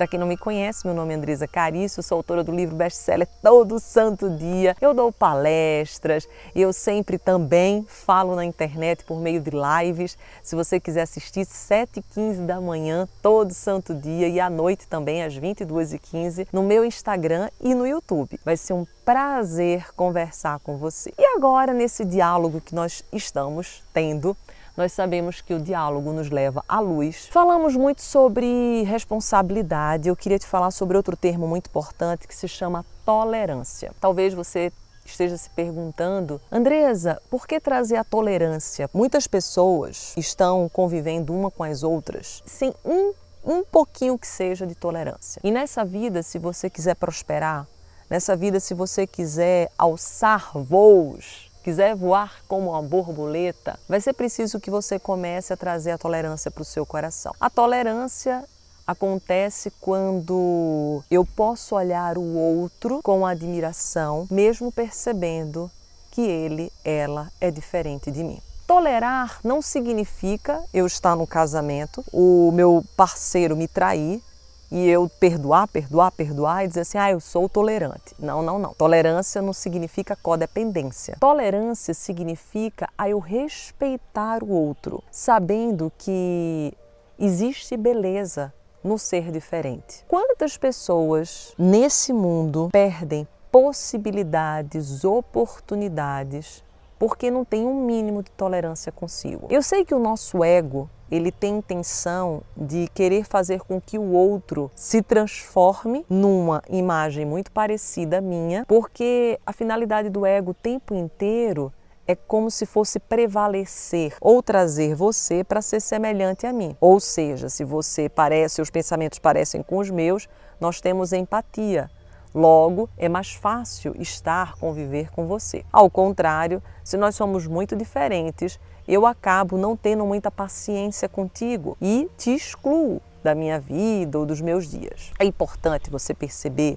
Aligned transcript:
Para 0.00 0.08
quem 0.08 0.18
não 0.18 0.26
me 0.26 0.38
conhece, 0.38 0.86
meu 0.86 0.96
nome 0.96 1.12
é 1.12 1.16
Andresa 1.18 1.46
Carício, 1.46 2.02
sou 2.02 2.16
autora 2.16 2.42
do 2.42 2.50
livro 2.50 2.74
best-seller 2.74 3.28
Todo 3.42 3.78
Santo 3.78 4.30
Dia. 4.30 4.74
Eu 4.80 4.94
dou 4.94 5.12
palestras, 5.12 6.26
eu 6.56 6.72
sempre 6.72 7.18
também 7.18 7.84
falo 7.86 8.34
na 8.34 8.42
internet 8.42 9.04
por 9.04 9.20
meio 9.20 9.42
de 9.42 9.50
lives. 9.50 10.16
Se 10.42 10.56
você 10.56 10.80
quiser 10.80 11.02
assistir, 11.02 11.44
7h15 11.44 12.46
da 12.46 12.58
manhã, 12.62 13.06
todo 13.20 13.52
santo 13.52 13.94
dia, 13.94 14.26
e 14.26 14.40
à 14.40 14.48
noite 14.48 14.88
também, 14.88 15.22
às 15.22 15.38
22h15, 15.38 16.48
no 16.50 16.62
meu 16.62 16.82
Instagram 16.82 17.50
e 17.60 17.74
no 17.74 17.86
YouTube. 17.86 18.40
Vai 18.42 18.56
ser 18.56 18.72
um 18.72 18.86
prazer 19.04 19.92
conversar 19.94 20.60
com 20.60 20.78
você. 20.78 21.12
E 21.18 21.36
agora, 21.36 21.74
nesse 21.74 22.06
diálogo 22.06 22.62
que 22.62 22.74
nós 22.74 23.04
estamos 23.12 23.82
tendo, 23.92 24.34
nós 24.80 24.92
sabemos 24.92 25.42
que 25.42 25.52
o 25.52 25.60
diálogo 25.60 26.10
nos 26.10 26.30
leva 26.30 26.64
à 26.66 26.80
luz. 26.80 27.28
Falamos 27.30 27.76
muito 27.76 28.00
sobre 28.00 28.82
responsabilidade. 28.84 30.08
Eu 30.08 30.16
queria 30.16 30.38
te 30.38 30.46
falar 30.46 30.70
sobre 30.70 30.96
outro 30.96 31.14
termo 31.18 31.46
muito 31.46 31.66
importante 31.66 32.26
que 32.26 32.34
se 32.34 32.48
chama 32.48 32.82
tolerância. 33.04 33.92
Talvez 34.00 34.32
você 34.32 34.72
esteja 35.04 35.36
se 35.36 35.50
perguntando, 35.50 36.40
Andresa, 36.50 37.20
por 37.28 37.46
que 37.46 37.60
trazer 37.60 37.96
a 37.96 38.04
tolerância? 38.04 38.88
Muitas 38.94 39.26
pessoas 39.26 40.14
estão 40.16 40.66
convivendo 40.70 41.34
uma 41.34 41.50
com 41.50 41.62
as 41.62 41.82
outras 41.82 42.42
sem 42.46 42.72
um, 42.82 43.12
um 43.44 43.62
pouquinho 43.62 44.18
que 44.18 44.26
seja 44.26 44.66
de 44.66 44.74
tolerância. 44.74 45.40
E 45.44 45.50
nessa 45.50 45.84
vida, 45.84 46.22
se 46.22 46.38
você 46.38 46.70
quiser 46.70 46.94
prosperar, 46.96 47.66
nessa 48.08 48.34
vida, 48.34 48.58
se 48.58 48.72
você 48.72 49.06
quiser 49.06 49.70
alçar 49.76 50.52
voos, 50.54 51.49
quiser 51.62 51.94
voar 51.94 52.42
como 52.48 52.70
uma 52.70 52.82
borboleta, 52.82 53.78
vai 53.88 54.00
ser 54.00 54.12
preciso 54.12 54.60
que 54.60 54.70
você 54.70 54.98
comece 54.98 55.52
a 55.52 55.56
trazer 55.56 55.92
a 55.92 55.98
tolerância 55.98 56.50
para 56.50 56.62
o 56.62 56.64
seu 56.64 56.84
coração. 56.86 57.34
A 57.40 57.50
tolerância 57.50 58.44
acontece 58.86 59.72
quando 59.80 61.02
eu 61.10 61.24
posso 61.24 61.76
olhar 61.76 62.18
o 62.18 62.36
outro 62.36 63.00
com 63.02 63.24
admiração, 63.24 64.26
mesmo 64.30 64.72
percebendo 64.72 65.70
que 66.10 66.22
ele, 66.22 66.72
ela 66.84 67.30
é 67.40 67.50
diferente 67.50 68.10
de 68.10 68.24
mim. 68.24 68.40
Tolerar 68.66 69.40
não 69.42 69.60
significa 69.60 70.62
eu 70.72 70.86
estar 70.86 71.16
no 71.16 71.26
casamento, 71.26 72.04
o 72.12 72.50
meu 72.52 72.84
parceiro 72.96 73.56
me 73.56 73.66
trair, 73.66 74.22
e 74.70 74.88
eu 74.88 75.08
perdoar, 75.08 75.66
perdoar, 75.66 76.12
perdoar 76.12 76.64
e 76.64 76.68
dizer 76.68 76.80
assim, 76.80 76.98
ah, 76.98 77.10
eu 77.10 77.20
sou 77.20 77.48
tolerante. 77.48 78.14
Não, 78.18 78.42
não, 78.42 78.58
não. 78.58 78.72
Tolerância 78.74 79.42
não 79.42 79.52
significa 79.52 80.14
codependência. 80.14 81.16
Tolerância 81.18 81.92
significa 81.92 82.88
a 82.96 83.08
eu 83.08 83.18
respeitar 83.18 84.44
o 84.44 84.50
outro, 84.50 85.02
sabendo 85.10 85.92
que 85.98 86.72
existe 87.18 87.76
beleza 87.76 88.52
no 88.82 88.98
ser 88.98 89.30
diferente. 89.30 90.04
Quantas 90.06 90.56
pessoas 90.56 91.52
nesse 91.58 92.12
mundo 92.12 92.68
perdem 92.72 93.26
possibilidades, 93.50 95.04
oportunidades, 95.04 96.62
porque 96.98 97.30
não 97.30 97.44
tem 97.44 97.66
um 97.66 97.84
mínimo 97.84 98.22
de 98.22 98.30
tolerância 98.30 98.92
consigo? 98.92 99.48
Eu 99.50 99.62
sei 99.62 99.84
que 99.84 99.94
o 99.94 99.98
nosso 99.98 100.44
ego 100.44 100.88
ele 101.10 101.32
tem 101.32 101.58
intenção 101.58 102.42
de 102.56 102.88
querer 102.94 103.24
fazer 103.24 103.60
com 103.60 103.80
que 103.80 103.98
o 103.98 104.12
outro 104.12 104.70
se 104.74 105.02
transforme 105.02 106.04
numa 106.08 106.62
imagem 106.68 107.24
muito 107.24 107.50
parecida 107.50 108.18
à 108.18 108.20
minha, 108.20 108.64
porque 108.66 109.38
a 109.44 109.52
finalidade 109.52 110.08
do 110.08 110.24
ego 110.24 110.52
o 110.52 110.54
tempo 110.54 110.94
inteiro 110.94 111.72
é 112.06 112.16
como 112.16 112.50
se 112.50 112.66
fosse 112.66 112.98
prevalecer 112.98 114.16
ou 114.20 114.42
trazer 114.42 114.96
você 114.96 115.44
para 115.44 115.62
ser 115.62 115.80
semelhante 115.80 116.46
a 116.46 116.52
mim. 116.52 116.76
Ou 116.80 116.98
seja, 116.98 117.48
se 117.48 117.62
você 117.64 118.08
parece, 118.08 118.60
os 118.60 118.70
pensamentos 118.70 119.18
parecem 119.18 119.62
com 119.62 119.78
os 119.78 119.90
meus, 119.90 120.28
nós 120.60 120.80
temos 120.80 121.12
empatia. 121.12 121.88
Logo, 122.34 122.88
é 122.96 123.08
mais 123.08 123.32
fácil 123.32 123.94
estar, 123.98 124.56
conviver 124.56 125.10
com 125.10 125.26
você. 125.26 125.64
Ao 125.72 125.90
contrário, 125.90 126.62
se 126.84 126.96
nós 126.96 127.16
somos 127.16 127.46
muito 127.46 127.74
diferentes, 127.74 128.58
eu 128.92 129.06
acabo 129.06 129.56
não 129.56 129.76
tendo 129.76 130.04
muita 130.04 130.32
paciência 130.32 131.08
contigo 131.08 131.76
e 131.80 132.10
te 132.18 132.34
excluo 132.34 133.00
da 133.22 133.36
minha 133.36 133.60
vida 133.60 134.18
ou 134.18 134.26
dos 134.26 134.40
meus 134.40 134.68
dias. 134.68 135.12
É 135.16 135.24
importante 135.24 135.88
você 135.88 136.12
perceber 136.12 136.76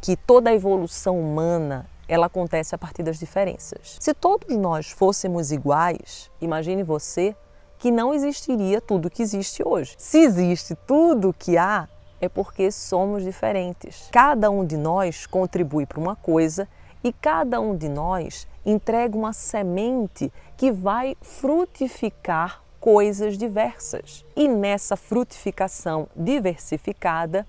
que 0.00 0.16
toda 0.16 0.50
a 0.50 0.54
evolução 0.54 1.18
humana 1.18 1.86
ela 2.06 2.26
acontece 2.26 2.72
a 2.72 2.78
partir 2.78 3.02
das 3.02 3.18
diferenças. 3.18 3.96
Se 3.98 4.14
todos 4.14 4.56
nós 4.56 4.92
fôssemos 4.92 5.50
iguais, 5.50 6.30
imagine 6.40 6.84
você 6.84 7.34
que 7.78 7.90
não 7.90 8.14
existiria 8.14 8.80
tudo 8.80 9.10
que 9.10 9.22
existe 9.22 9.60
hoje. 9.66 9.94
Se 9.98 10.18
existe 10.18 10.76
tudo 10.86 11.34
que 11.36 11.58
há, 11.58 11.88
é 12.20 12.28
porque 12.28 12.70
somos 12.70 13.24
diferentes. 13.24 14.08
Cada 14.12 14.50
um 14.50 14.64
de 14.64 14.76
nós 14.76 15.26
contribui 15.26 15.84
para 15.84 15.98
uma 15.98 16.14
coisa 16.14 16.68
e 17.02 17.12
cada 17.12 17.60
um 17.60 17.76
de 17.76 17.88
nós 17.88 18.46
entrega 18.64 19.16
uma 19.16 19.32
semente 19.32 20.30
que 20.60 20.70
vai 20.70 21.16
frutificar 21.22 22.62
coisas 22.78 23.38
diversas. 23.38 24.26
E 24.36 24.46
nessa 24.46 24.94
frutificação 24.94 26.06
diversificada, 26.14 27.46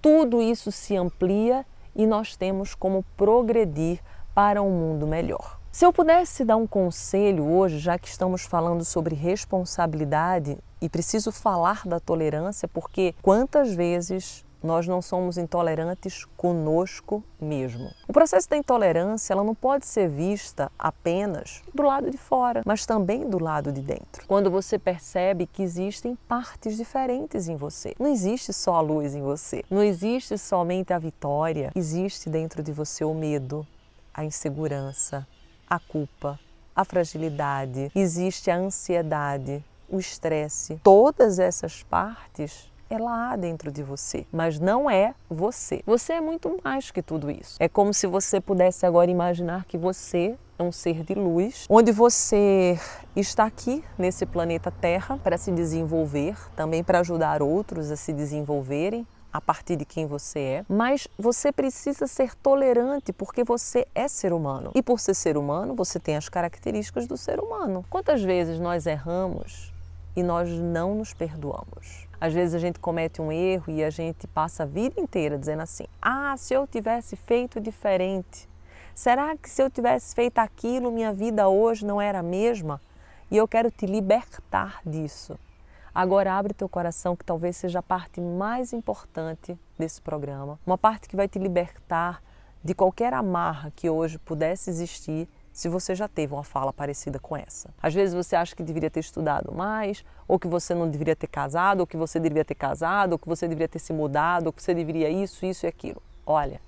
tudo 0.00 0.40
isso 0.40 0.70
se 0.70 0.96
amplia 0.96 1.66
e 1.92 2.06
nós 2.06 2.36
temos 2.36 2.72
como 2.72 3.04
progredir 3.16 3.98
para 4.32 4.62
um 4.62 4.70
mundo 4.70 5.08
melhor. 5.08 5.58
Se 5.72 5.84
eu 5.84 5.92
pudesse 5.92 6.44
dar 6.44 6.56
um 6.56 6.68
conselho 6.68 7.50
hoje, 7.50 7.80
já 7.80 7.98
que 7.98 8.06
estamos 8.06 8.42
falando 8.42 8.84
sobre 8.84 9.16
responsabilidade 9.16 10.56
e 10.80 10.88
preciso 10.88 11.32
falar 11.32 11.84
da 11.84 11.98
tolerância, 11.98 12.68
porque 12.68 13.12
quantas 13.20 13.74
vezes 13.74 14.46
nós 14.62 14.86
não 14.86 15.02
somos 15.02 15.36
intolerantes 15.36 16.24
conosco 16.36 17.22
mesmo. 17.40 17.90
O 18.06 18.12
processo 18.12 18.48
da 18.48 18.56
intolerância 18.56 19.32
ela 19.32 19.44
não 19.44 19.54
pode 19.54 19.86
ser 19.86 20.08
vista 20.08 20.70
apenas 20.78 21.62
do 21.74 21.82
lado 21.82 22.10
de 22.10 22.16
fora, 22.18 22.62
mas 22.64 22.86
também 22.86 23.28
do 23.28 23.42
lado 23.42 23.72
de 23.72 23.80
dentro. 23.80 24.26
Quando 24.26 24.50
você 24.50 24.78
percebe 24.78 25.46
que 25.46 25.62
existem 25.62 26.16
partes 26.28 26.76
diferentes 26.76 27.48
em 27.48 27.56
você, 27.56 27.94
não 27.98 28.06
existe 28.06 28.52
só 28.52 28.76
a 28.76 28.80
luz 28.80 29.14
em 29.14 29.22
você, 29.22 29.64
não 29.70 29.82
existe 29.82 30.38
somente 30.38 30.92
a 30.92 30.98
vitória, 30.98 31.72
existe 31.74 32.30
dentro 32.30 32.62
de 32.62 32.72
você 32.72 33.04
o 33.04 33.14
medo, 33.14 33.66
a 34.14 34.24
insegurança, 34.24 35.26
a 35.68 35.78
culpa, 35.78 36.38
a 36.74 36.84
fragilidade, 36.84 37.90
existe 37.94 38.50
a 38.50 38.56
ansiedade, 38.56 39.64
o 39.88 39.98
estresse. 39.98 40.80
Todas 40.82 41.38
essas 41.38 41.82
partes 41.82 42.71
é 42.92 42.98
lá 42.98 43.34
dentro 43.36 43.72
de 43.72 43.82
você, 43.82 44.26
mas 44.30 44.60
não 44.60 44.90
é 44.90 45.14
você. 45.28 45.82
Você 45.86 46.12
é 46.14 46.20
muito 46.20 46.54
mais 46.62 46.90
que 46.90 47.02
tudo 47.02 47.30
isso. 47.30 47.56
É 47.58 47.68
como 47.68 47.94
se 47.94 48.06
você 48.06 48.40
pudesse 48.40 48.84
agora 48.84 49.10
imaginar 49.10 49.64
que 49.64 49.78
você 49.78 50.36
é 50.58 50.62
um 50.62 50.70
ser 50.70 51.02
de 51.02 51.14
luz, 51.14 51.66
onde 51.70 51.90
você 51.90 52.78
está 53.16 53.44
aqui 53.44 53.82
nesse 53.96 54.26
planeta 54.26 54.70
Terra 54.70 55.18
para 55.18 55.38
se 55.38 55.50
desenvolver, 55.50 56.36
também 56.54 56.84
para 56.84 57.00
ajudar 57.00 57.42
outros 57.42 57.90
a 57.90 57.96
se 57.96 58.12
desenvolverem, 58.12 59.06
a 59.32 59.40
partir 59.40 59.76
de 59.76 59.86
quem 59.86 60.04
você 60.04 60.38
é, 60.38 60.64
mas 60.68 61.08
você 61.18 61.50
precisa 61.50 62.06
ser 62.06 62.34
tolerante 62.34 63.14
porque 63.14 63.42
você 63.42 63.86
é 63.94 64.06
ser 64.06 64.30
humano. 64.30 64.70
E 64.74 64.82
por 64.82 65.00
ser 65.00 65.14
ser 65.14 65.38
humano, 65.38 65.74
você 65.74 65.98
tem 65.98 66.16
as 66.16 66.28
características 66.28 67.06
do 67.06 67.16
ser 67.16 67.40
humano. 67.40 67.82
Quantas 67.88 68.22
vezes 68.22 68.60
nós 68.60 68.84
erramos 68.84 69.72
e 70.14 70.22
nós 70.22 70.50
não 70.50 70.94
nos 70.96 71.14
perdoamos? 71.14 72.11
Às 72.22 72.32
vezes 72.32 72.54
a 72.54 72.58
gente 72.60 72.78
comete 72.78 73.20
um 73.20 73.32
erro 73.32 73.64
e 73.66 73.82
a 73.82 73.90
gente 73.90 74.28
passa 74.28 74.62
a 74.62 74.66
vida 74.66 75.00
inteira 75.00 75.36
dizendo 75.36 75.62
assim: 75.62 75.86
ah, 76.00 76.36
se 76.36 76.54
eu 76.54 76.68
tivesse 76.68 77.16
feito 77.16 77.60
diferente, 77.60 78.48
será 78.94 79.36
que 79.36 79.50
se 79.50 79.60
eu 79.60 79.68
tivesse 79.68 80.14
feito 80.14 80.38
aquilo, 80.38 80.92
minha 80.92 81.12
vida 81.12 81.48
hoje 81.48 81.84
não 81.84 82.00
era 82.00 82.20
a 82.20 82.22
mesma? 82.22 82.80
E 83.28 83.36
eu 83.36 83.48
quero 83.48 83.72
te 83.72 83.86
libertar 83.86 84.80
disso. 84.86 85.36
Agora 85.92 86.34
abre 86.34 86.54
teu 86.54 86.68
coração, 86.68 87.16
que 87.16 87.24
talvez 87.24 87.56
seja 87.56 87.80
a 87.80 87.82
parte 87.82 88.20
mais 88.20 88.72
importante 88.72 89.58
desse 89.76 90.00
programa, 90.00 90.60
uma 90.64 90.78
parte 90.78 91.08
que 91.08 91.16
vai 91.16 91.26
te 91.26 91.40
libertar 91.40 92.22
de 92.62 92.72
qualquer 92.72 93.12
amarra 93.12 93.72
que 93.74 93.90
hoje 93.90 94.20
pudesse 94.20 94.70
existir 94.70 95.28
se 95.52 95.68
você 95.68 95.94
já 95.94 96.08
teve 96.08 96.32
uma 96.32 96.44
fala 96.44 96.72
parecida 96.72 97.18
com 97.18 97.36
essa. 97.36 97.68
Às 97.82 97.92
vezes 97.94 98.14
você 98.14 98.34
acha 98.34 98.56
que 98.56 98.62
deveria 98.62 98.90
ter 98.90 99.00
estudado 99.00 99.52
mais, 99.54 100.04
ou 100.26 100.38
que 100.38 100.48
você 100.48 100.74
não 100.74 100.88
deveria 100.88 101.14
ter 101.14 101.26
casado, 101.26 101.80
ou 101.80 101.86
que 101.86 101.96
você 101.96 102.18
deveria 102.18 102.44
ter 102.44 102.54
casado, 102.54 103.12
ou 103.12 103.18
que 103.18 103.28
você 103.28 103.46
deveria 103.46 103.68
ter 103.68 103.78
se 103.78 103.92
mudado, 103.92 104.46
ou 104.46 104.52
que 104.52 104.62
você 104.62 104.74
deveria 104.74 105.10
isso, 105.10 105.44
isso 105.44 105.66
e 105.66 105.68
aquilo. 105.68 106.02
Olha, 106.24 106.60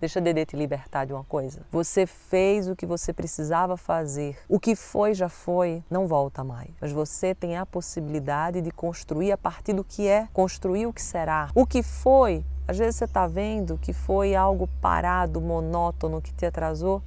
Deixa 0.00 0.20
Dedê 0.20 0.44
te 0.44 0.54
libertar 0.54 1.06
de 1.06 1.14
uma 1.14 1.24
coisa. 1.24 1.62
Você 1.72 2.04
fez 2.04 2.68
o 2.68 2.76
que 2.76 2.84
você 2.84 3.10
precisava 3.10 3.74
fazer. 3.74 4.36
O 4.46 4.60
que 4.60 4.76
foi, 4.76 5.14
já 5.14 5.30
foi, 5.30 5.82
não 5.88 6.06
volta 6.06 6.44
mais. 6.44 6.68
Mas 6.78 6.92
você 6.92 7.34
tem 7.34 7.56
a 7.56 7.64
possibilidade 7.64 8.60
de 8.60 8.70
construir 8.70 9.32
a 9.32 9.38
partir 9.38 9.72
do 9.72 9.82
que 9.82 10.06
é, 10.06 10.28
construir 10.30 10.86
o 10.86 10.92
que 10.92 11.00
será. 11.00 11.48
O 11.54 11.64
que 11.64 11.82
foi, 11.82 12.44
às 12.68 12.76
vezes 12.76 12.96
você 12.96 13.06
está 13.06 13.26
vendo 13.26 13.78
que 13.78 13.94
foi 13.94 14.34
algo 14.34 14.68
parado, 14.78 15.40
monótono, 15.40 16.20
que 16.20 16.34
te 16.34 16.44
atrasou 16.44 17.02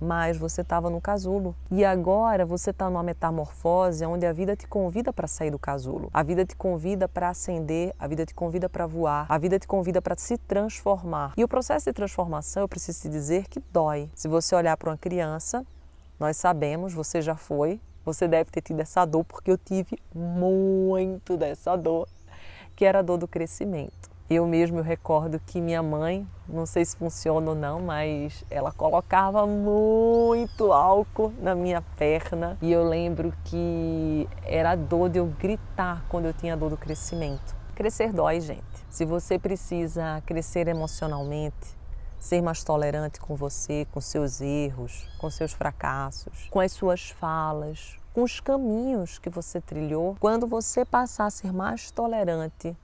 mas 0.00 0.36
você 0.36 0.60
estava 0.60 0.90
no 0.90 1.00
casulo. 1.00 1.54
E 1.70 1.84
agora 1.84 2.44
você 2.44 2.70
está 2.70 2.88
numa 2.88 3.02
metamorfose 3.02 4.04
onde 4.04 4.26
a 4.26 4.32
vida 4.32 4.56
te 4.56 4.66
convida 4.66 5.12
para 5.12 5.26
sair 5.26 5.50
do 5.50 5.58
casulo. 5.58 6.10
A 6.12 6.22
vida 6.22 6.44
te 6.44 6.56
convida 6.56 7.08
para 7.08 7.30
ascender, 7.30 7.94
a 7.98 8.06
vida 8.06 8.24
te 8.26 8.34
convida 8.34 8.68
para 8.68 8.86
voar, 8.86 9.26
a 9.28 9.38
vida 9.38 9.58
te 9.58 9.66
convida 9.66 10.02
para 10.02 10.16
se 10.16 10.36
transformar. 10.38 11.32
E 11.36 11.44
o 11.44 11.48
processo 11.48 11.86
de 11.86 11.92
transformação, 11.92 12.62
eu 12.62 12.68
preciso 12.68 13.02
te 13.02 13.08
dizer 13.08 13.48
que 13.48 13.62
dói. 13.72 14.10
Se 14.14 14.28
você 14.28 14.54
olhar 14.54 14.76
para 14.76 14.90
uma 14.90 14.98
criança, 14.98 15.64
nós 16.18 16.36
sabemos, 16.36 16.94
você 16.94 17.20
já 17.20 17.36
foi, 17.36 17.80
você 18.04 18.28
deve 18.28 18.50
ter 18.50 18.62
tido 18.62 18.80
essa 18.80 19.04
dor, 19.04 19.24
porque 19.24 19.50
eu 19.50 19.58
tive 19.58 19.98
muito 20.14 21.36
dessa 21.36 21.76
dor, 21.76 22.08
que 22.74 22.84
era 22.84 23.00
a 23.00 23.02
dor 23.02 23.18
do 23.18 23.28
crescimento. 23.28 24.15
Eu 24.28 24.44
mesmo 24.44 24.80
recordo 24.80 25.38
que 25.38 25.60
minha 25.60 25.80
mãe, 25.84 26.26
não 26.48 26.66
sei 26.66 26.84
se 26.84 26.96
funciona 26.96 27.50
ou 27.50 27.54
não, 27.54 27.80
mas 27.80 28.44
ela 28.50 28.72
colocava 28.72 29.46
muito 29.46 30.72
álcool 30.72 31.32
na 31.40 31.54
minha 31.54 31.80
perna 31.96 32.58
e 32.60 32.72
eu 32.72 32.82
lembro 32.82 33.32
que 33.44 34.28
era 34.42 34.74
dor 34.74 35.08
de 35.08 35.20
eu 35.20 35.26
gritar 35.26 36.04
quando 36.08 36.24
eu 36.24 36.32
tinha 36.32 36.56
dor 36.56 36.70
do 36.70 36.76
crescimento. 36.76 37.54
Crescer 37.76 38.12
dói, 38.12 38.40
gente. 38.40 38.64
Se 38.90 39.04
você 39.04 39.38
precisa 39.38 40.20
crescer 40.26 40.66
emocionalmente, 40.66 41.76
ser 42.18 42.42
mais 42.42 42.64
tolerante 42.64 43.20
com 43.20 43.36
você, 43.36 43.86
com 43.92 44.00
seus 44.00 44.40
erros, 44.40 45.06
com 45.18 45.30
seus 45.30 45.52
fracassos, 45.52 46.48
com 46.50 46.58
as 46.58 46.72
suas 46.72 47.10
falas, 47.10 47.96
com 48.12 48.24
os 48.24 48.40
caminhos 48.40 49.20
que 49.20 49.30
você 49.30 49.60
trilhou, 49.60 50.16
quando 50.18 50.48
você 50.48 50.84
passar 50.84 51.26
a 51.26 51.30
ser 51.30 51.52
mais 51.52 51.92
tolerante 51.92 52.76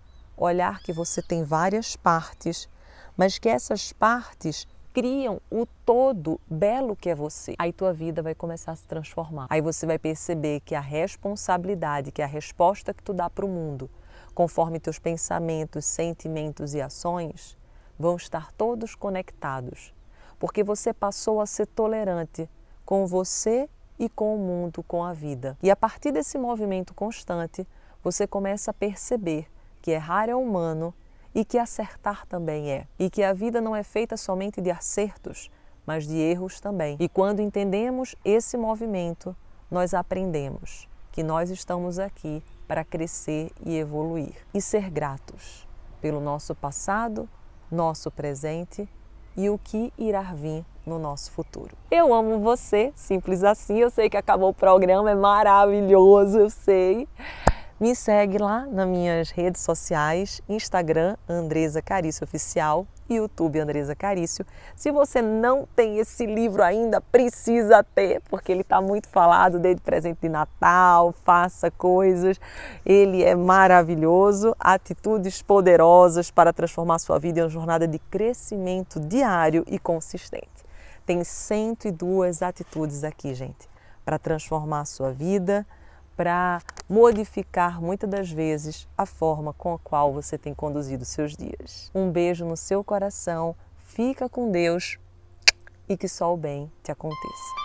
olhar 0.42 0.80
que 0.80 0.92
você 0.92 1.22
tem 1.22 1.44
várias 1.44 1.94
partes, 1.96 2.68
mas 3.16 3.38
que 3.38 3.48
essas 3.48 3.92
partes 3.92 4.66
criam 4.92 5.40
o 5.50 5.64
todo 5.86 6.40
belo 6.50 6.94
que 6.96 7.08
é 7.08 7.14
você. 7.14 7.54
Aí 7.58 7.72
tua 7.72 7.92
vida 7.92 8.22
vai 8.22 8.34
começar 8.34 8.72
a 8.72 8.76
se 8.76 8.86
transformar. 8.86 9.46
Aí 9.48 9.60
você 9.60 9.86
vai 9.86 9.98
perceber 9.98 10.60
que 10.60 10.74
a 10.74 10.80
responsabilidade, 10.80 12.12
que 12.12 12.20
a 12.20 12.26
resposta 12.26 12.92
que 12.92 13.02
tu 13.02 13.14
dá 13.14 13.30
para 13.30 13.46
o 13.46 13.48
mundo, 13.48 13.88
conforme 14.34 14.80
teus 14.80 14.98
pensamentos, 14.98 15.84
sentimentos 15.84 16.74
e 16.74 16.80
ações, 16.80 17.56
vão 17.98 18.16
estar 18.16 18.52
todos 18.52 18.94
conectados, 18.94 19.94
porque 20.38 20.64
você 20.64 20.92
passou 20.92 21.40
a 21.40 21.46
ser 21.46 21.66
tolerante 21.66 22.48
com 22.84 23.06
você 23.06 23.68
e 23.98 24.08
com 24.08 24.34
o 24.34 24.38
mundo, 24.38 24.82
com 24.82 25.04
a 25.04 25.12
vida. 25.12 25.56
E 25.62 25.70
a 25.70 25.76
partir 25.76 26.10
desse 26.10 26.36
movimento 26.36 26.92
constante, 26.92 27.66
você 28.02 28.26
começa 28.26 28.72
a 28.72 28.74
perceber 28.74 29.46
que 29.82 29.90
errar 29.90 30.28
é 30.28 30.34
humano 30.34 30.94
e 31.34 31.44
que 31.44 31.58
acertar 31.58 32.24
também 32.26 32.70
é, 32.70 32.86
e 32.98 33.10
que 33.10 33.22
a 33.22 33.32
vida 33.32 33.60
não 33.60 33.74
é 33.74 33.82
feita 33.82 34.16
somente 34.16 34.60
de 34.60 34.70
acertos, 34.70 35.50
mas 35.84 36.06
de 36.06 36.16
erros 36.16 36.60
também. 36.60 36.96
E 37.00 37.08
quando 37.08 37.40
entendemos 37.40 38.14
esse 38.24 38.56
movimento, 38.56 39.34
nós 39.70 39.92
aprendemos 39.92 40.88
que 41.10 41.22
nós 41.22 41.50
estamos 41.50 41.98
aqui 41.98 42.42
para 42.68 42.84
crescer 42.84 43.50
e 43.64 43.76
evoluir 43.76 44.34
e 44.54 44.60
ser 44.60 44.88
gratos 44.90 45.66
pelo 46.00 46.20
nosso 46.20 46.54
passado, 46.54 47.28
nosso 47.70 48.10
presente 48.10 48.88
e 49.36 49.48
o 49.50 49.58
que 49.58 49.92
irá 49.98 50.22
vir 50.22 50.64
no 50.86 50.98
nosso 50.98 51.30
futuro. 51.30 51.76
Eu 51.90 52.12
amo 52.12 52.40
você, 52.40 52.92
simples 52.94 53.44
assim. 53.44 53.78
Eu 53.78 53.90
sei 53.90 54.10
que 54.10 54.16
acabou 54.16 54.50
o 54.50 54.54
programa, 54.54 55.10
é 55.10 55.14
maravilhoso, 55.14 56.38
eu 56.38 56.50
sei. 56.50 57.08
Me 57.82 57.96
segue 57.96 58.38
lá 58.38 58.64
nas 58.66 58.86
minhas 58.86 59.30
redes 59.30 59.60
sociais, 59.60 60.40
Instagram 60.48 61.16
Andresa 61.28 61.82
Carício 61.82 62.22
Oficial, 62.22 62.86
YouTube 63.10 63.58
Andresa 63.58 63.92
Carício. 63.96 64.46
Se 64.76 64.92
você 64.92 65.20
não 65.20 65.66
tem 65.74 65.98
esse 65.98 66.24
livro 66.24 66.62
ainda, 66.62 67.00
precisa 67.00 67.82
ter, 67.82 68.22
porque 68.30 68.52
ele 68.52 68.60
está 68.60 68.80
muito 68.80 69.08
falado 69.08 69.58
desde 69.58 69.82
presente 69.82 70.20
de 70.22 70.28
Natal, 70.28 71.12
faça 71.24 71.72
coisas. 71.72 72.38
Ele 72.86 73.24
é 73.24 73.34
maravilhoso, 73.34 74.54
atitudes 74.60 75.42
poderosas 75.42 76.30
para 76.30 76.52
transformar 76.52 77.00
sua 77.00 77.18
vida 77.18 77.40
em 77.40 77.42
uma 77.42 77.48
jornada 77.48 77.88
de 77.88 77.98
crescimento 77.98 79.00
diário 79.00 79.64
e 79.66 79.76
consistente. 79.76 80.64
Tem 81.04 81.24
102 81.24 82.42
atitudes 82.42 83.02
aqui, 83.02 83.34
gente, 83.34 83.68
para 84.04 84.20
transformar 84.20 84.84
sua 84.84 85.10
vida 85.10 85.66
para 86.16 86.60
modificar 86.88 87.80
muitas 87.80 88.08
das 88.08 88.30
vezes 88.30 88.88
a 88.96 89.06
forma 89.06 89.52
com 89.52 89.74
a 89.74 89.78
qual 89.78 90.12
você 90.12 90.36
tem 90.36 90.54
conduzido 90.54 91.04
seus 91.04 91.36
dias. 91.36 91.90
Um 91.94 92.10
beijo 92.10 92.44
no 92.44 92.56
seu 92.56 92.84
coração, 92.84 93.54
fica 93.84 94.28
com 94.28 94.50
Deus 94.50 94.98
e 95.88 95.96
que 95.96 96.08
só 96.08 96.32
o 96.32 96.36
bem 96.36 96.70
te 96.82 96.90
aconteça. 96.90 97.62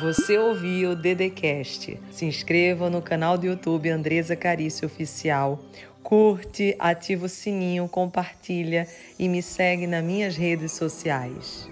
Você 0.00 0.36
ouviu 0.36 0.90
o 0.90 0.96
Dedecast. 0.96 1.98
Se 2.10 2.26
inscreva 2.26 2.90
no 2.90 3.00
canal 3.00 3.38
do 3.38 3.46
YouTube 3.46 3.88
Andresa 3.88 4.34
Carício 4.34 4.86
Oficial. 4.86 5.60
Curte, 6.02 6.76
ativa 6.78 7.26
o 7.26 7.28
sininho, 7.28 7.88
compartilha 7.88 8.86
e 9.18 9.28
me 9.28 9.40
segue 9.40 9.86
nas 9.86 10.04
minhas 10.04 10.36
redes 10.36 10.72
sociais. 10.72 11.68